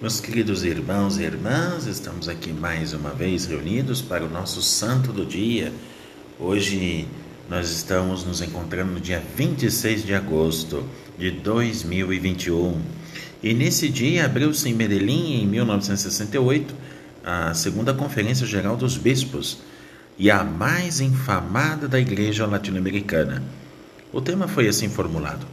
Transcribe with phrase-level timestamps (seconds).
[0.00, 5.12] Meus queridos irmãos e irmãs, estamos aqui mais uma vez reunidos para o nosso santo
[5.12, 5.74] do dia.
[6.38, 7.06] Hoje
[7.50, 12.80] nós estamos nos encontrando no dia 26 de agosto de 2021.
[13.42, 16.74] E nesse dia abriu-se em Medellín, em 1968,
[17.22, 19.58] a segunda Conferência Geral dos Bispos
[20.16, 23.42] e a mais infamada da Igreja Latino-Americana.
[24.10, 25.46] O tema foi assim formulado: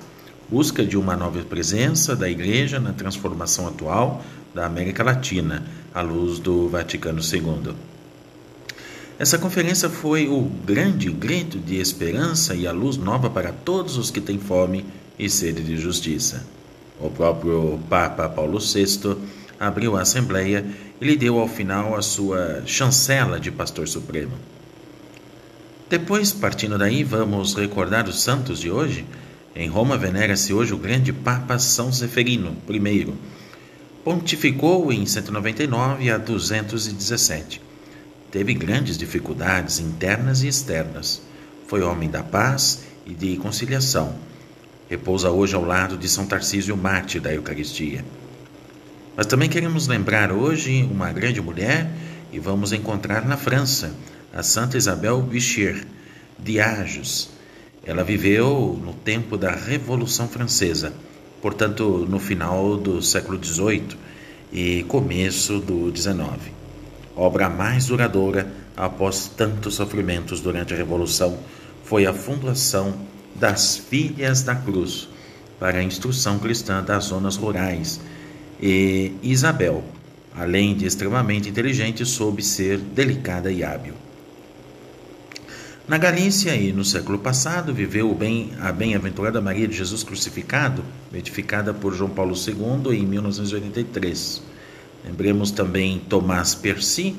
[0.50, 6.40] busca de uma nova presença da Igreja na transformação atual da América Latina, à luz
[6.40, 7.74] do Vaticano II.
[9.20, 14.12] Essa conferência foi o grande grito de esperança e a luz nova para todos os
[14.12, 14.86] que têm fome
[15.18, 16.46] e sede de justiça.
[17.00, 19.18] O próprio Papa Paulo VI
[19.60, 20.66] abriu a Assembleia
[21.02, 24.34] e lhe deu ao final a sua chancela de pastor supremo.
[25.90, 29.06] Depois, partindo daí, vamos recordar os santos de hoje
[29.60, 33.12] em Roma venera-se hoje o grande Papa São Zeferino I.
[34.04, 37.60] Pontificou em 199 a 217.
[38.30, 41.24] Teve grandes dificuldades internas e externas.
[41.66, 44.14] Foi homem da paz e de conciliação.
[44.88, 48.06] Repousa hoje ao lado de São Tarcísio Marte da Eucaristia.
[49.16, 51.90] Mas também queremos lembrar hoje uma grande mulher
[52.32, 53.92] e vamos encontrar na França
[54.32, 55.84] a Santa Isabel Bichier
[56.38, 57.37] de Ages
[57.88, 60.92] ela viveu no tempo da Revolução Francesa,
[61.42, 63.98] portanto, no final do século XVIII
[64.52, 66.52] e começo do XIX.
[67.16, 71.40] Obra mais duradoura após tantos sofrimentos durante a Revolução
[71.86, 72.94] foi a fundação
[73.34, 75.08] das Filhas da Cruz
[75.58, 78.02] para a instrução cristã das zonas rurais.
[78.62, 79.82] E Isabel,
[80.36, 83.94] além de extremamente inteligente, soube ser delicada e hábil.
[85.88, 91.74] Na Galícia e no século passado viveu bem, a bem-aventurada Maria de Jesus crucificado, beatificada
[91.74, 94.44] por João Paulo II em 1983.
[95.06, 97.16] Lembremos também Tomás Percy,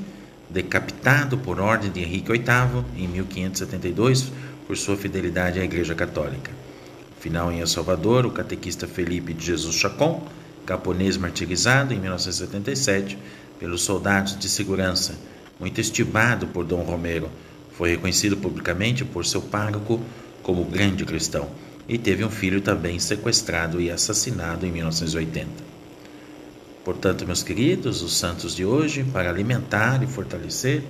[0.50, 4.30] decapitado por ordem de Henrique VIII em 1572
[4.66, 6.50] por sua fidelidade à Igreja Católica.
[7.20, 10.28] Final em El Salvador, o catequista Felipe de Jesus Chacon,
[10.66, 13.16] caponês martirizado em 1977
[13.58, 15.18] pelos soldados de segurança,
[15.58, 17.30] muito estimado por Dom Romero
[17.78, 20.00] foi reconhecido publicamente por seu pároco
[20.42, 21.48] como grande cristão
[21.88, 25.48] e teve um filho também sequestrado e assassinado em 1980.
[26.84, 30.82] Portanto, meus queridos, os santos de hoje, para alimentar e fortalecer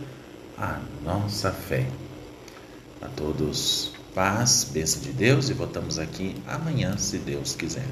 [0.57, 1.87] a nossa fé.
[3.03, 7.87] A todos, paz, bênção de Deus e voltamos aqui amanhã, se Deus quiser.